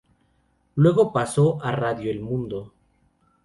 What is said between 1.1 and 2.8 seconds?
pasó a Radio El Mundo.